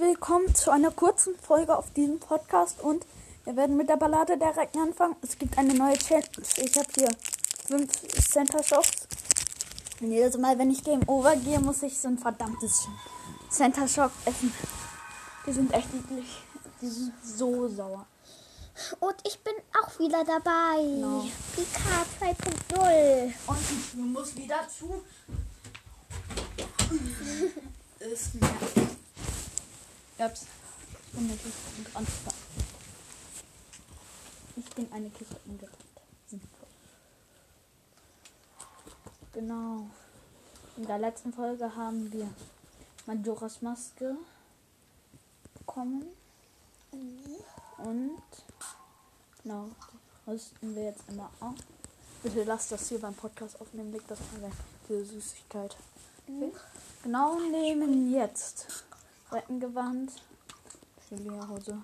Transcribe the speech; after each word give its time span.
willkommen 0.00 0.54
zu 0.54 0.70
einer 0.70 0.90
kurzen 0.90 1.34
Folge 1.36 1.76
auf 1.76 1.92
diesem 1.92 2.18
Podcast 2.18 2.80
und 2.80 3.04
wir 3.44 3.54
werden 3.54 3.76
mit 3.76 3.90
der 3.90 3.98
Ballade 3.98 4.38
direkt 4.38 4.74
anfangen. 4.74 5.14
Es 5.20 5.38
gibt 5.38 5.58
eine 5.58 5.74
neue 5.74 5.98
Challenge. 5.98 6.26
Ich 6.56 6.74
habe 6.78 6.88
hier 6.94 7.08
fünf 7.66 7.92
Center 8.26 8.62
Shocks. 8.62 9.06
Und 10.00 10.10
jedes 10.10 10.38
Mal, 10.38 10.58
wenn 10.58 10.70
ich 10.70 10.82
Game 10.82 11.06
Over 11.06 11.36
gehe, 11.36 11.60
muss 11.60 11.82
ich 11.82 11.98
so 11.98 12.08
ein 12.08 12.16
verdammtes 12.16 12.88
Center 13.50 13.86
Shock 13.86 14.10
essen. 14.24 14.54
Die 15.46 15.52
sind 15.52 15.70
echt 15.74 15.88
eklig. 15.92 16.24
Die 16.80 16.88
sind 16.88 17.12
so 17.22 17.68
sauer. 17.68 18.06
Und 19.00 19.16
ich 19.26 19.38
bin 19.40 19.52
auch 19.82 19.98
wieder 19.98 20.24
dabei. 20.24 20.82
Genau. 20.82 21.26
Pika 21.54 22.06
2.0. 22.72 23.32
Und 23.46 23.58
ich 23.70 23.94
muss 23.94 24.34
wieder 24.34 24.66
zu. 24.66 25.02
Ist 28.12 28.34
mir. 28.36 28.89
Ups. 30.20 30.46
Ich 31.06 31.12
bin 31.12 31.30
eine 31.30 31.36
Kiste 31.36 31.82
gerannt. 31.82 32.08
Ich 34.56 34.70
bin 34.74 34.92
eine 34.92 35.08
Kiste. 35.08 35.36
Sinnvoll. 36.26 36.68
Genau. 39.32 39.86
In 40.76 40.86
der 40.86 40.98
letzten 40.98 41.32
Folge 41.32 41.74
haben 41.74 42.12
wir 42.12 42.28
Majoras 43.06 43.62
Maske 43.62 44.16
bekommen. 45.54 46.04
Und 46.92 48.20
genau, 49.42 49.70
die 50.26 50.30
rüsten 50.30 50.76
wir 50.76 50.84
jetzt 50.84 51.08
immer 51.08 51.30
auf. 51.40 51.54
Bitte 52.22 52.44
lasst 52.44 52.72
das 52.72 52.90
hier 52.90 53.00
beim 53.00 53.14
Podcast 53.14 53.58
aufnehmen, 53.58 53.90
legt 53.90 54.10
das 54.10 54.18
mal 54.32 54.42
weg 54.42 54.52
für 54.86 55.02
Süßigkeit. 55.02 55.74
Genau, 57.02 57.40
nehmen 57.40 58.12
jetzt 58.12 58.84
Rettengewand, 59.32 60.12
Hose 61.48 61.82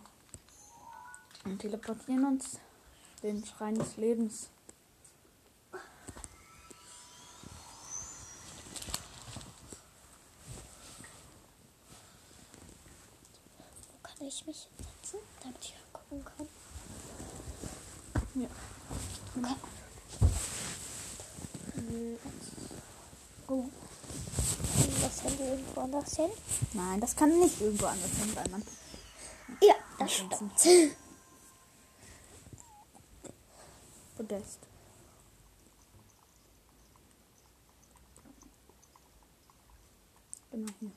und 1.44 1.58
teleportieren 1.58 2.24
uns 2.24 2.58
den 3.22 3.44
Schrein 3.44 3.76
des 3.76 3.96
Lebens. 3.96 4.48
Wo 5.72 5.78
kann 14.02 14.26
ich 14.26 14.46
mich 14.46 14.68
setzen, 14.78 15.20
damit 15.42 15.58
ich 15.60 15.74
gucken 15.92 16.24
kann? 16.24 16.48
Ja. 18.34 18.48
Okay. 19.36 19.56
Oh. 23.48 23.64
Das 25.00 25.22
Handy 25.22 25.35
irgendwo 25.46 25.80
anders 25.80 26.16
hin? 26.16 26.30
Nein, 26.72 27.00
das 27.00 27.16
kann 27.16 27.38
nicht 27.38 27.60
irgendwo 27.60 27.86
anders 27.86 28.10
hin, 28.10 28.34
weil 28.34 28.48
man. 28.50 28.62
Ja, 29.62 29.74
das 29.98 30.12
stimmt. 30.12 30.32
Podest. 34.16 34.60
Genau 40.50 40.72
hier. 40.80 40.90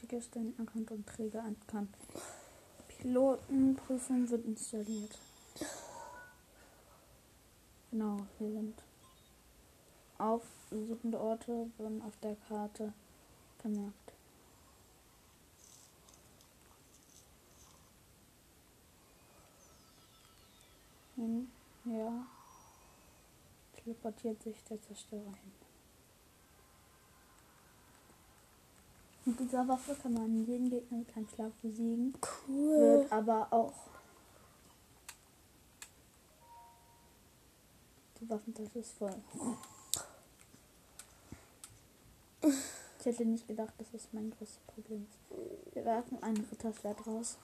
Sicherstellen 0.00 0.58
erkannt 0.58 0.90
und 0.90 1.06
Träger 1.06 1.40
erkannt. 1.40 1.94
Pilotenprüfung 2.88 4.28
wird 4.30 4.44
installiert. 4.44 5.18
Genau, 7.90 8.18
hier 8.38 8.52
sind 8.52 8.82
aufsuchende 10.18 11.18
Orte 11.18 11.70
wurden 11.78 12.02
auf 12.02 12.16
der 12.22 12.36
Karte 12.48 12.92
vermerkt. 13.58 14.12
Hin, 21.16 21.50
ja. 21.84 22.26
Teleportiert 23.76 24.42
sich 24.42 24.62
der 24.64 24.80
Zerstörer 24.82 25.24
hin. 25.24 25.52
Mit 29.24 29.40
dieser 29.40 29.66
Waffe 29.68 29.94
kann 29.94 30.14
man 30.14 30.46
jeden 30.46 30.70
Gegner 30.70 30.98
mit 30.98 31.16
einem 31.16 31.28
Schlag 31.28 31.52
besiegen. 31.60 32.14
Cool. 32.48 32.78
Wird 32.78 33.12
aber 33.12 33.48
auch. 33.50 33.89
Die 38.20 38.28
Waffentasche 38.28 38.80
ist 38.80 38.98
voll. 38.98 39.14
Ich 42.98 43.06
hätte 43.06 43.24
nicht 43.24 43.48
gedacht, 43.48 43.72
dass 43.78 43.90
das 43.92 44.08
mein 44.12 44.30
größtes 44.30 44.60
Problem 44.66 45.06
ist. 45.08 45.74
Wir 45.74 45.84
werfen 45.86 46.22
ein 46.22 46.36
Ritterschwert 46.36 47.06
raus. 47.06 47.38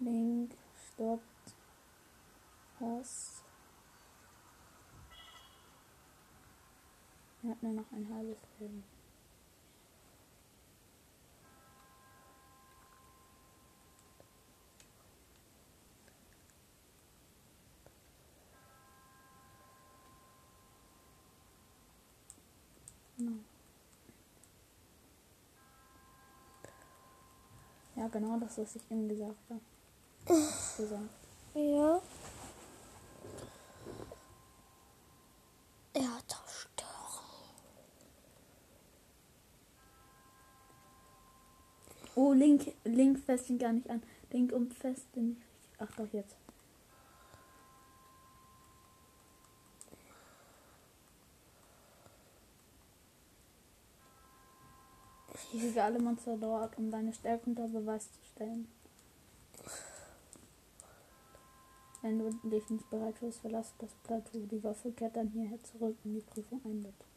Link 0.00 0.52
stoppt. 0.92 1.24
Was? 2.78 3.42
Er 7.42 7.47
hat 7.58 7.62
nur 7.62 7.72
noch 7.72 7.92
ein 7.92 8.08
halbes 8.14 8.38
Leben. 8.60 8.84
Genau. 23.16 23.32
Ja, 27.96 28.06
genau 28.06 28.38
das, 28.38 28.58
was 28.58 28.76
ich 28.76 28.90
ihm 28.90 29.08
gesagt 29.08 29.34
habe. 29.50 29.60
Gesagt. 30.76 31.02
Ja. 31.54 32.00
Ja, 35.96 36.18
Zerstörer. 36.28 36.47
Oh, 42.20 42.32
Link, 42.32 42.74
Link 42.84 43.20
fest 43.20 43.48
ihn 43.48 43.60
gar 43.60 43.72
nicht 43.72 43.88
an. 43.88 44.02
Link 44.32 44.52
um 44.52 44.68
fest 44.72 45.06
den 45.14 45.28
nicht 45.28 45.38
richtig. 45.38 45.70
Ach 45.78 45.92
doch, 45.96 46.12
jetzt. 46.12 46.34
Besiege 55.52 55.80
alle 55.80 56.00
Monster 56.00 56.36
dort, 56.36 56.76
um 56.76 56.90
deine 56.90 57.12
Stärke 57.12 57.50
unter 57.50 57.68
Beweis 57.68 58.10
zu 58.10 58.24
stellen. 58.24 58.66
Wenn 62.02 62.18
du 62.18 62.48
dich 62.48 62.68
nicht 62.68 62.90
bereit 62.90 63.16
fühlst, 63.16 63.42
verlass 63.42 63.74
das 63.78 63.94
Plateau. 64.02 64.40
Die 64.40 64.64
Waffe 64.64 64.90
kehrt 64.90 65.14
dann 65.14 65.28
hierher 65.28 65.62
zurück, 65.62 65.96
wenn 66.02 66.14
die 66.14 66.20
Prüfung 66.22 66.60
endet. 66.64 67.07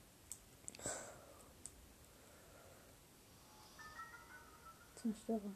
Zerstörer. 5.01 5.51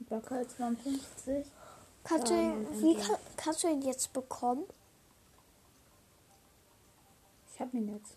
Blocker 0.00 0.48
52. 0.48 1.46
Kannst, 2.04 2.28
du 2.28 2.34
Ja, 2.34 2.40
ihn, 2.40 2.62
Mann, 2.62 2.82
wie 2.82 2.94
kann, 2.96 3.16
kannst 3.36 3.62
du 3.62 3.68
ihn 3.68 3.82
jetzt 3.82 4.12
bekommen? 4.12 4.64
Ich 7.52 7.60
hab 7.60 7.72
ihn 7.72 7.88
jetzt. 7.94 8.16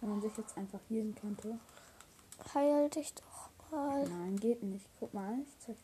Wenn 0.00 0.10
man 0.10 0.20
sich 0.20 0.36
jetzt 0.36 0.56
einfach 0.56 0.80
healen 0.88 1.14
könnte. 1.14 1.58
Heil 2.54 2.88
dich 2.90 3.14
doch 3.14 3.50
mal. 3.70 4.06
Nein, 4.08 4.36
geht 4.38 4.62
nicht. 4.62 4.86
Guck 5.00 5.12
mal, 5.12 5.38
ich 5.40 5.58
zeig 5.58 5.76
dir. 5.76 5.82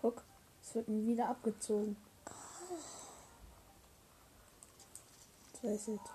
Guck, 0.00 0.22
es 0.60 0.64
wird 0.76 0.88
mir 0.88 1.06
wieder 1.06 1.28
abgezogen. 1.30 1.96
Das 5.62 5.72
ist 5.72 5.88
jetzt. 5.88 6.10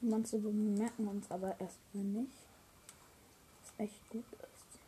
Die 0.00 0.06
Monster 0.06 0.38
bemerken 0.38 1.06
uns 1.06 1.30
aber 1.30 1.58
erstmal 1.60 2.04
nicht. 2.04 2.32
Was 3.62 3.72
echt 3.78 4.10
gut 4.10 4.24
ist. 4.32 4.80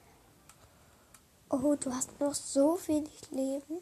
Oh, 1.48 1.76
du 1.76 1.94
hast 1.94 2.20
noch 2.20 2.34
so 2.34 2.76
wenig 2.86 3.30
Leben. 3.30 3.80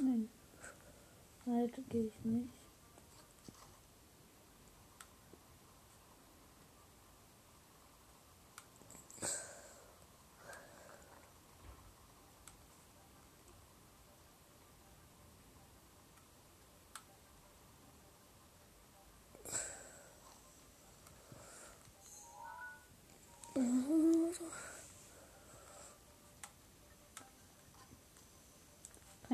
Nein. 0.00 0.28
Weiter 1.44 1.82
gehe 1.90 2.06
ich 2.06 2.24
nicht. 2.24 2.63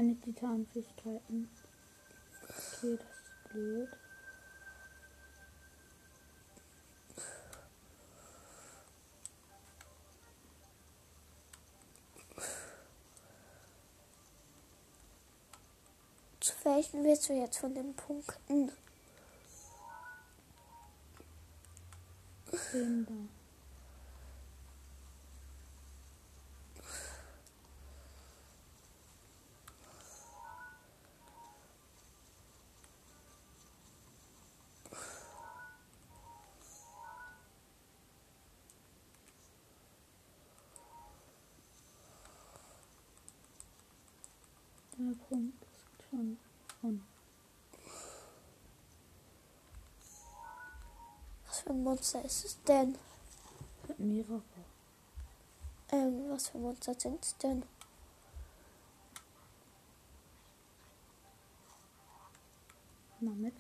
Keine 0.01 0.19
Titanfähigkeiten. 0.19 1.51
Okay, 2.49 2.97
das 2.97 3.19
ist 3.19 3.53
blöd. 3.53 3.89
Zu 16.41 16.53
welchen 16.65 17.05
willst 17.05 17.29
du 17.29 17.35
jetzt 17.35 17.59
von 17.59 17.75
den 17.75 17.95
Punkten? 17.95 18.73
Den 22.73 23.05
da. 23.05 23.40
Der 45.03 45.17
Punkt 45.31 45.65
ist 45.65 46.11
schon 46.11 46.39
von. 46.79 47.03
Was 51.47 51.61
für 51.61 51.71
ein 51.71 51.83
Monster 51.83 52.23
ist 52.23 52.45
es 52.45 52.63
denn? 52.65 52.99
Mehrere. 53.97 54.43
Ähm, 55.91 56.29
was 56.29 56.49
für 56.51 56.59
Monster 56.59 56.93
sind 56.99 57.25
es 57.25 57.35
denn? 57.39 57.63
Mal 63.21 63.35
mit. 63.37 63.55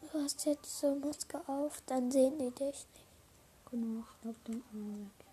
Du 0.00 0.18
hast 0.18 0.46
jetzt 0.46 0.78
so 0.78 0.94
Maske 0.94 1.46
auf, 1.46 1.82
dann 1.84 2.10
sehen 2.10 2.38
die 2.38 2.50
dich 2.50 2.58
nicht. 2.58 2.88
Genau, 3.70 4.00
ich 4.00 4.20
glaube, 4.22 4.62
mal 4.72 5.00
weg. 5.00 5.31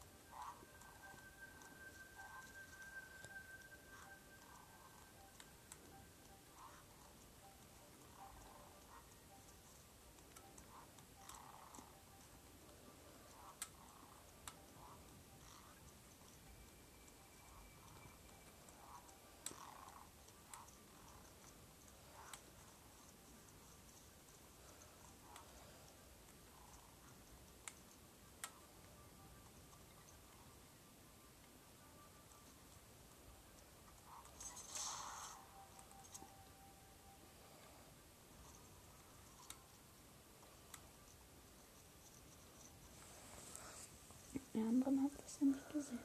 Die 44.59 44.65
anderen 44.65 45.01
haben 45.01 45.15
das 45.23 45.39
ja 45.39 45.45
nicht 45.47 45.69
gesehen. 45.69 45.99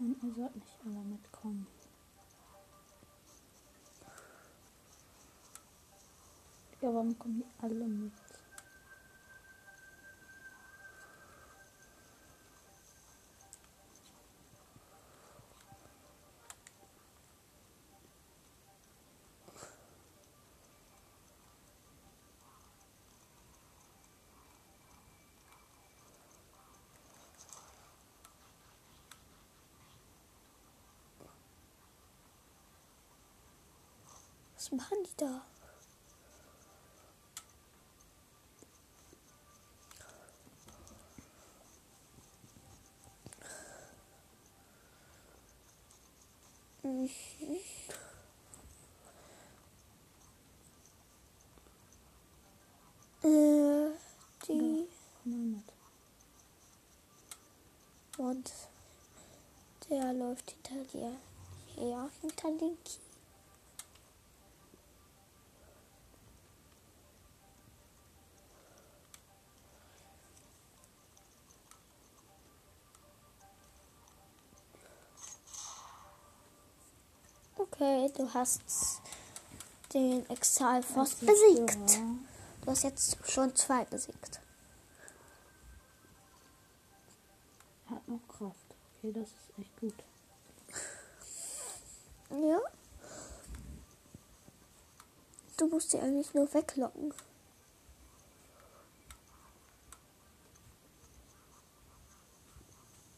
Und 0.00 0.22
ihr 0.24 0.34
sollt 0.34 0.56
nicht 0.56 0.78
alle 0.84 1.04
mitkommen. 1.04 1.66
Ja, 6.80 6.92
warum 6.92 7.16
kommen 7.16 7.38
die 7.38 7.64
alle 7.64 7.86
mit? 7.86 8.27
Was 34.58 34.72
machen 34.72 34.98
die 35.04 35.16
da? 35.16 35.40
Äh, 53.22 53.90
die 54.48 54.88
und 58.16 58.52
der 59.88 60.12
läuft 60.14 60.50
hinter 60.50 60.84
dir 60.92 61.16
her, 61.76 62.10
hinter 62.20 62.48
den 62.58 62.76
Kiel. 62.82 63.07
Okay, 77.80 78.10
du 78.16 78.34
hast 78.34 79.00
den 79.94 80.28
Exalfos 80.28 81.14
besiegt. 81.14 81.92
Ja. 81.92 82.16
Du 82.62 82.70
hast 82.72 82.82
jetzt 82.82 83.16
schon 83.30 83.54
zwei 83.54 83.84
besiegt. 83.84 84.40
Er 87.88 87.94
hat 87.94 88.08
noch 88.08 88.26
Kraft. 88.26 88.74
Okay, 88.98 89.12
das 89.12 89.28
ist 89.28 89.58
echt 89.60 89.76
gut. 89.78 89.94
Ja. 92.30 92.58
Du 95.56 95.68
musst 95.68 95.92
sie 95.92 96.00
eigentlich 96.00 96.34
nur 96.34 96.52
weglocken. 96.52 97.14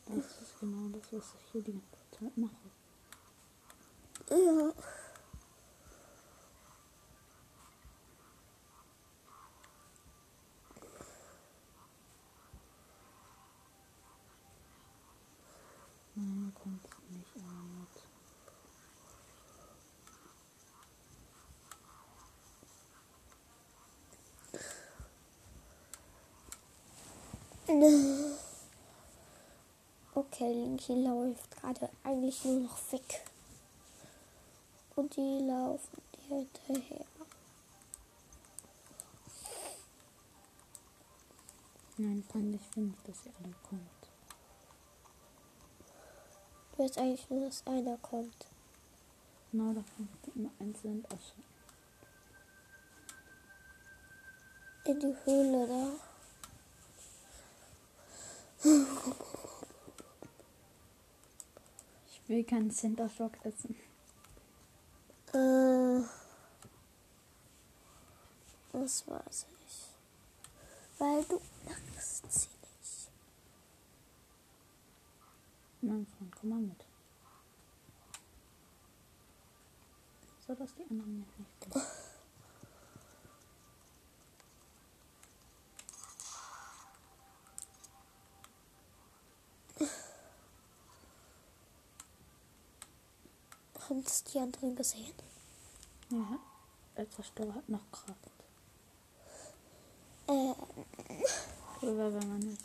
Das 0.04 0.16
ist 0.16 0.60
genau 0.60 0.88
das, 0.90 1.12
was 1.12 1.24
ich 1.34 1.52
hier 1.52 1.62
die 1.62 1.72
ganze 1.72 2.10
Zeit 2.18 2.36
mache. 2.36 2.70
Ja. 4.30 4.72
Okay, 30.14 30.52
Linky 30.52 30.94
läuft 30.94 31.50
gerade 31.56 31.88
eigentlich 32.04 32.44
nur 32.44 32.60
noch 32.60 32.92
weg. 32.92 33.29
Und 35.00 35.16
die 35.16 35.38
laufen 35.38 36.02
dir 36.14 36.36
hinterher. 36.36 37.06
Nein, 41.96 42.22
finde 42.30 42.58
ich, 42.58 43.02
dass 43.06 43.24
ihr 43.24 43.32
alle 43.42 43.54
kommt. 43.66 44.10
Du 46.72 46.82
willst 46.82 46.98
eigentlich 46.98 47.30
nur, 47.30 47.46
dass 47.46 47.66
einer 47.66 47.96
kommt. 47.96 48.46
Genau, 49.50 49.72
da 49.72 49.82
kommt 49.96 50.36
immer 50.36 50.50
einzeln 50.60 51.02
aus. 51.06 51.32
In 54.84 55.00
die 55.00 55.16
Höhle 55.24 55.66
da. 55.66 55.92
Ich 62.06 62.28
will 62.28 62.44
keinen 62.44 62.70
Center 62.70 63.08
Shock 63.08 63.42
essen. 63.46 63.76
Das 68.80 69.06
weiß 69.06 69.46
ich. 69.64 70.98
Weil 70.98 71.24
du 71.24 71.40
magst 71.66 72.32
sie 72.32 72.48
nicht. 72.78 73.10
Mein 75.82 76.06
Freund, 76.06 76.36
komm 76.40 76.50
mal 76.50 76.60
mit. 76.60 76.84
So, 80.46 80.54
dass 80.54 80.74
die 80.74 80.82
anderen 80.90 81.20
mich 81.20 81.38
nicht 81.38 81.72
sehen. 81.72 81.82
Haben 93.88 94.04
das 94.04 94.24
die 94.24 94.38
anderen 94.38 94.76
gesehen? 94.76 95.14
Ja, 96.10 96.38
der 96.96 97.10
Zerstörer 97.10 97.54
hat 97.54 97.68
noch 97.68 97.90
Kraft. 97.90 98.39
Wäre, 100.30 102.14
wenn 102.14 102.28
man 102.28 102.42
jetzt. 102.42 102.64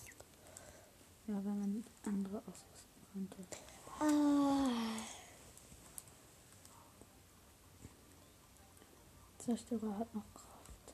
Ja, 1.25 1.33
wenn 1.33 1.59
man 1.59 1.83
andere 2.05 2.37
ausrüsten 2.37 3.29
könnte. 3.31 3.57
ah, 3.99 4.69
Zerstörer 9.39 9.97
hat 9.97 10.13
noch 10.13 10.23
Kraft. 10.35 10.93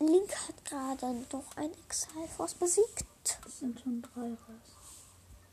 Link 0.00 0.34
hat 0.48 0.64
gerade 0.64 1.14
noch 1.32 1.56
ein 1.56 1.72
Exalforce 1.84 2.54
besiegt. 2.54 3.06
Es 3.46 3.60
sind 3.60 3.78
schon 3.78 4.02
drei 4.02 4.30
raus. 4.30 5.04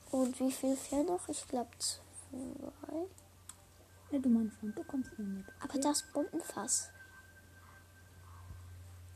Und 0.09 0.39
wie 0.39 0.51
viel 0.51 0.75
fehlen 0.75 1.05
noch? 1.05 1.29
Ich 1.29 1.47
glaube 1.47 1.69
zwei. 1.77 1.99
Ja, 4.09 4.17
du 4.19 4.29
mein 4.29 4.51
Freund, 4.51 4.75
du 4.75 4.83
kommst 4.83 5.11
mit. 5.19 5.45
Aber 5.61 5.77
das 5.79 6.01
Bombenfass. 6.13 6.89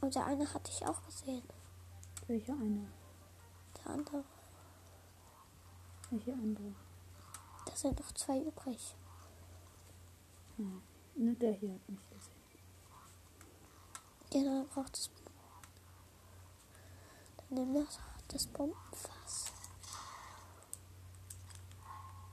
Und 0.07 0.15
der 0.15 0.25
eine 0.25 0.53
hatte 0.53 0.71
ich 0.71 0.85
auch 0.85 1.03
gesehen. 1.03 1.43
Welche 2.27 2.53
eine? 2.53 2.89
Der 3.75 3.87
andere. 3.91 4.23
Welche 6.09 6.31
andere? 6.31 6.73
Da 7.65 7.75
sind 7.75 7.99
noch 7.99 8.13
zwei 8.13 8.39
übrig. 8.39 8.95
Ja. 10.57 10.65
Ne, 11.15 11.35
der 11.35 11.51
hier 11.51 11.73
hat 11.73 11.89
mich 11.89 11.99
gesehen. 12.09 12.31
Ja, 14.31 14.43
dann 14.45 14.67
braucht 14.69 14.95
es. 14.95 15.09
Dann 17.35 17.57
nimm 17.57 17.73
das, 17.73 17.99
das 18.29 18.47
Bombenfass. 18.47 19.51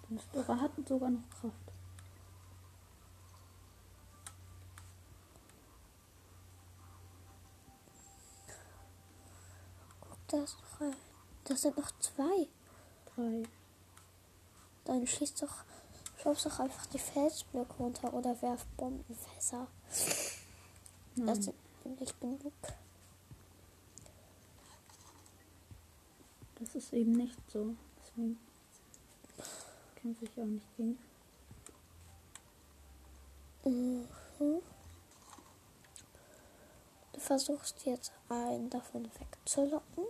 Der 0.09 0.19
Zerstörer 0.21 0.61
hat 0.61 0.71
sogar 0.87 1.11
noch 1.11 1.29
Kraft. 1.29 1.64
Guck, 10.35 10.39
da 10.39 10.43
ist 10.43 10.57
noch 10.59 10.81
ein. 10.81 10.97
Das 11.45 11.63
sind 11.63 11.77
noch 11.77 11.91
zwei. 12.01 12.49
Drei. 13.15 13.43
Dann 14.85 15.07
schießt 15.07 15.43
doch. 15.43 15.65
Schubst 16.21 16.47
doch 16.47 16.59
einfach 16.59 16.87
die 16.87 16.99
Felsblöcke 16.99 17.75
runter 17.75 18.13
oder 18.15 18.41
werf 18.43 18.65
Bombenfässer. 18.77 19.67
Das 19.89 20.39
Nein. 21.17 21.43
sind 21.43 21.57
nämlich 21.85 22.19
genug. 22.19 22.53
Das 26.59 26.75
ist 26.75 26.93
eben 26.93 27.13
nicht 27.13 27.39
so. 27.51 27.75
Deswegen 28.01 28.39
kämpfe 29.97 30.25
ich 30.25 30.41
auch 30.41 30.47
nicht 30.47 30.77
gegen. 30.77 30.99
Mhm. 33.65 34.09
Du 37.13 37.21
versuchst 37.21 37.85
jetzt 37.85 38.13
einen 38.29 38.71
davon 38.71 39.11
wegzulocken. 39.19 40.05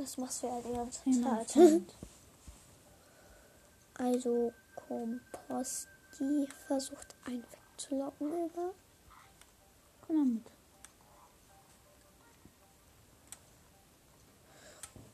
Das 0.00 0.16
machst 0.16 0.42
du 0.42 0.46
ja 0.46 0.60
die 0.62 0.72
ganze 0.72 1.02
Zeit. 1.22 1.50
Freund. 1.50 1.92
Also 3.98 4.50
Komposti 4.74 6.48
versucht 6.66 7.14
einen 7.26 7.44
wegzulocken, 7.44 8.32
oder? 8.32 8.70
Komm 10.06 10.16
mal 10.16 10.24
mit. 10.24 10.46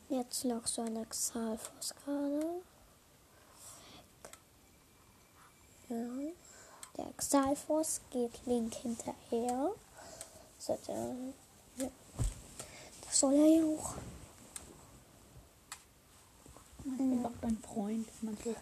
Jetzt 0.07 0.45
lockst 0.45 0.77
du 0.77 0.83
einen 0.83 1.03
Exalfos 1.03 1.93
gerade. 2.05 2.61
Weg. 5.89 5.97
Ja. 5.97 6.31
Der 6.95 7.07
Exalfos 7.09 7.99
geht 8.09 8.45
link 8.45 8.73
hinterher. 8.75 9.71
So, 10.57 10.79
der, 10.87 11.13
ja. 11.75 11.91
Das 13.05 13.19
soll 13.19 13.33
er 13.33 13.47
ja 13.47 13.65
auch. 13.65 13.95
Ich 16.89 16.97
bin 16.97 17.21
doch 17.21 17.31
dein 17.41 17.57
Freund, 17.59 18.07
mein 18.21 18.35
Bruder. 18.35 18.55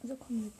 Also 0.00 0.16
komm 0.16 0.44
mit. 0.44 0.52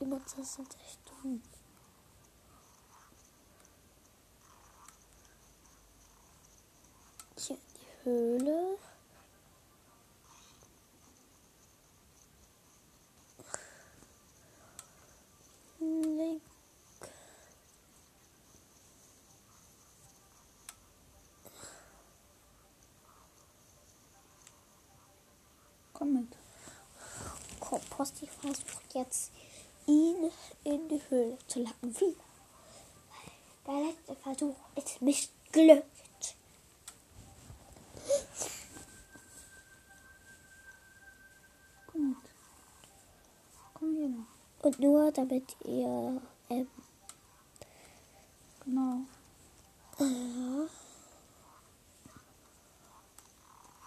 Die 0.00 0.04
Monster 0.04 0.42
sind 0.42 0.76
echt 0.84 0.98
dumm. 1.08 1.40
Hier 7.38 7.56
in 7.56 7.62
die 7.76 8.04
Höhle. 8.04 8.78
Link. 15.78 16.42
Komm 25.92 26.14
mit. 26.14 26.36
Komposti 28.00 28.26
versucht 28.26 28.94
jetzt, 28.94 29.30
ihn 29.86 30.30
in 30.64 30.88
die 30.88 31.02
Höhle 31.10 31.36
zu 31.46 31.62
locken. 31.62 31.94
Wie? 32.00 32.16
Der 33.66 33.74
letzte 33.74 34.16
Versuch 34.16 34.56
ist 34.74 35.02
missglückt. 35.02 36.34
Komm 41.92 42.08
mit. 42.08 42.18
Komm 43.74 43.94
hier 43.94 44.08
noch. 44.08 44.26
Und 44.62 44.80
nur 44.80 45.12
damit 45.12 45.54
ihr 45.66 46.22
ähm, 46.48 46.68
Genau. 48.64 49.00
Ja. 49.98 50.06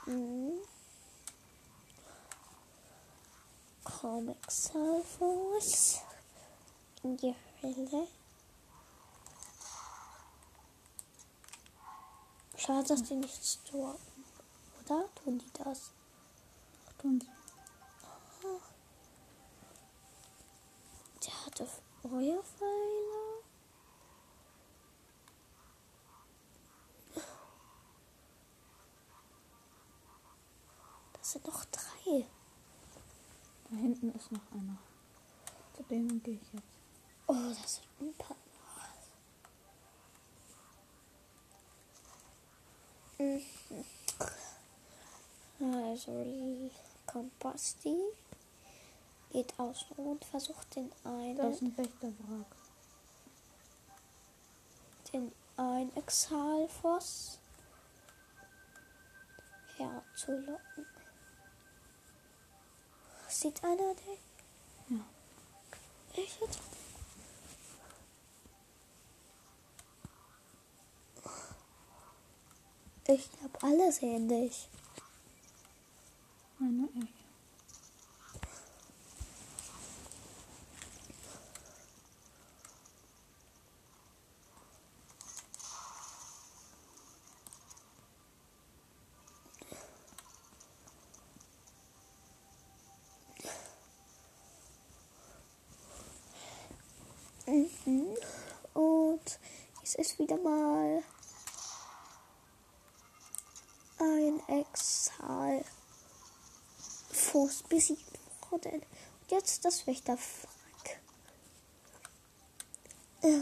Mhm. 0.05 0.62
Comic 4.03 4.51
Salvos 4.51 6.01
in 7.03 7.15
die 7.15 7.33
Hölle. 7.61 8.05
Schade, 12.57 12.85
dass 12.85 13.03
die 13.03 13.15
nichts 13.15 13.63
tun. 13.63 13.95
Oder 14.81 15.05
tun 15.15 15.39
die 15.39 15.53
das? 15.53 15.91
Ach, 16.85 16.93
tun 17.01 17.21
sie. 17.21 17.29
Der 21.25 21.45
hatte 21.45 21.65
Feuerpfeile. 22.01 23.43
Das 31.13 31.31
sind 31.31 31.47
noch 31.47 31.63
drei 31.63 32.27
hinten 33.83 34.15
ist 34.15 34.31
noch 34.31 34.51
einer. 34.53 34.77
Zu 35.75 35.83
dem 35.83 36.23
gehe 36.23 36.35
ich 36.35 36.53
jetzt. 36.53 36.63
Oh, 37.27 37.33
das 37.33 37.75
sind 37.75 38.09
ein 38.09 38.13
paar. 38.15 38.37
Also, 45.59 46.71
Kompasti 47.05 47.97
geht 49.31 49.57
aus 49.59 49.85
und 49.97 50.23
versucht 50.25 50.75
den 50.75 50.91
einen. 51.03 51.37
Das 51.37 51.55
ist 51.55 51.61
ein 51.61 51.73
rechter 51.77 52.07
Wrack. 52.07 52.55
Den 55.11 55.31
einen 55.57 55.95
Exhalfoss 55.95 57.39
herzulocken. 59.77 60.85
Sieht 63.33 63.63
einer 63.63 63.95
den? 63.95 64.97
Ja. 64.97 65.03
Ich 66.15 66.39
jetzt. 66.39 66.59
Ich 73.07 73.31
glaube, 73.31 73.63
alle 73.63 73.91
sehen 73.91 74.29
dich. 74.29 74.69
Eine 76.59 76.85
Ecke. 76.85 77.22
Und 97.45 99.39
es 99.83 99.95
ist 99.95 100.17
wieder 100.19 100.37
mal 100.37 101.03
ein 103.99 104.41
Exal 104.47 105.63
Fuß 107.11 107.63
besiegt 107.63 108.19
worden. 108.49 108.81
Und 108.81 109.31
jetzt 109.31 109.65
das 109.65 109.85
Wächterfrack. 109.87 111.01
Ja. 113.23 113.41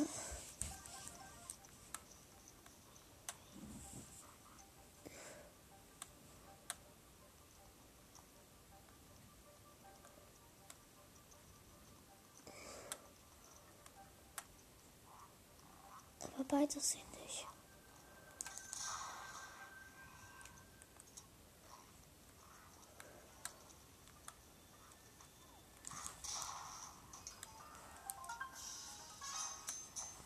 Aber 16.35 16.43
beide 16.45 16.79
sind 16.79 17.03
nicht. 17.23 17.47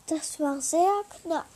Das 0.06 0.38
war 0.38 0.60
sehr 0.60 1.02
knapp. 1.22 1.48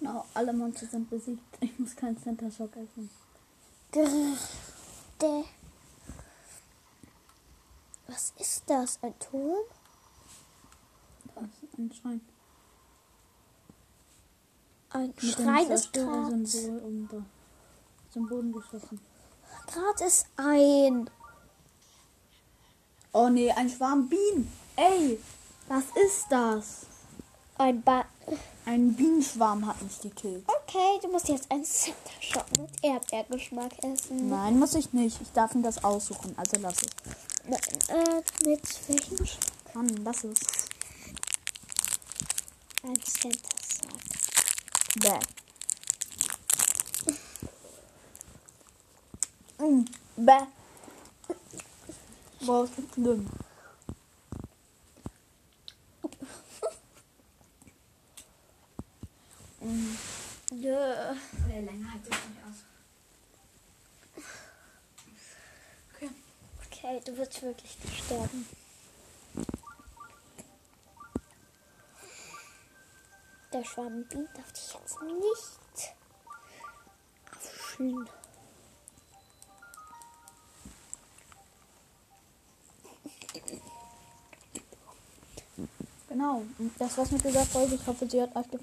Genau, 0.00 0.26
alle 0.34 0.52
Monster 0.52 0.86
sind 0.86 1.08
besiegt. 1.08 1.40
Ich 1.60 1.78
muss 1.78 1.94
keinen 1.94 2.20
Center 2.20 2.50
Shock 2.50 2.76
essen. 2.76 3.08
Grrrte. 3.92 5.48
Was 8.08 8.32
ist 8.38 8.64
das? 8.66 8.98
Ein 9.02 9.18
Turm? 9.18 9.64
Das 11.34 11.44
ist 11.62 11.78
ein 11.78 11.92
Schrein. 11.92 12.33
Ein 14.94 15.12
Schrein 15.18 15.70
ist 15.72 15.92
gerade. 15.92 16.44
Zerstörer-Symbol 16.44 17.18
um 17.18 17.26
zum 18.12 18.28
Boden 18.28 18.52
geschossen. 18.52 19.00
Gerade 19.66 20.04
ist 20.04 20.26
ein. 20.36 21.10
Oh 23.12 23.28
nee, 23.28 23.50
ein 23.50 23.68
Schwarm 23.68 24.08
Bienen. 24.08 24.50
Ey, 24.76 25.18
was 25.66 25.82
ist 26.06 26.26
das? 26.30 26.86
Ein 27.58 27.82
ba 27.82 28.04
Ein 28.66 28.94
Bienenschwarm 28.94 29.66
hat 29.66 29.82
mich 29.82 30.00
gekillt. 30.00 30.44
Okay, 30.46 31.00
du 31.02 31.10
musst 31.10 31.28
jetzt 31.28 31.50
einen 31.50 31.64
Center 31.64 32.44
mit 32.60 32.70
Erdbeergeschmack 32.82 33.72
essen. 33.82 34.28
Nein, 34.28 34.58
muss 34.60 34.76
ich 34.76 34.92
nicht. 34.92 35.20
Ich 35.20 35.32
darf 35.32 35.56
mir 35.56 35.62
das 35.62 35.82
aussuchen, 35.82 36.34
also 36.36 36.56
lass 36.60 36.82
es. 36.82 36.90
Nein, 37.48 37.60
äh, 37.88 38.48
mit 38.48 38.88
welchem 38.88 39.16
Geschmack? 39.16 39.74
Mann, 39.74 39.88
lass 40.04 40.22
es. 40.22 40.38
Ein 42.84 42.94
Center 43.02 43.56
Shock. 43.60 44.23
Bäh. 44.96 45.18
Mm, 49.58 49.84
bäh. 50.16 50.46
Boah, 52.46 52.64
ist 52.64 52.78
das 52.78 52.84
schlimm. 52.94 53.28
Mm. 59.60 59.96
Nö. 60.52 61.14
Nee, 61.48 61.60
länger 61.60 61.92
halt 61.92 62.02
das 62.06 62.18
nicht 62.28 62.40
aus. 62.46 62.58
Okay. 65.94 66.10
Okay, 66.66 67.00
du 67.04 67.16
wirst 67.16 67.42
wirklich 67.42 67.76
sterben. 68.04 68.46
Der 73.54 73.62
Schwamm 73.62 74.04
Bienen 74.08 74.28
darf 74.34 74.52
dich 74.52 74.74
jetzt 74.74 75.00
nicht 75.00 75.58
aufschließen. 77.38 78.08
Genau. 86.08 86.42
Das 86.80 86.98
war's 86.98 87.12
mit 87.12 87.24
dieser 87.24 87.46
Folge. 87.46 87.76
Ich 87.76 87.86
hoffe, 87.86 88.10
sie 88.10 88.20
hat 88.22 88.34
euch 88.34 88.50
gefallen. 88.50 88.60